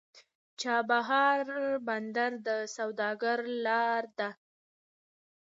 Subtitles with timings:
[0.61, 1.39] چابهار
[1.87, 4.29] بندر د سوداګرۍ لار ده.